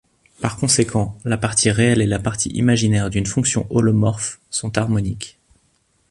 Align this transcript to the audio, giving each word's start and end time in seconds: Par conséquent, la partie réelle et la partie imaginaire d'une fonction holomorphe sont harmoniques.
Par 0.41 0.57
conséquent, 0.57 1.15
la 1.25 1.37
partie 1.37 1.69
réelle 1.69 2.01
et 2.01 2.07
la 2.07 2.17
partie 2.17 2.49
imaginaire 2.49 3.11
d'une 3.11 3.27
fonction 3.27 3.67
holomorphe 3.69 4.39
sont 4.49 4.75
harmoniques. 4.75 5.37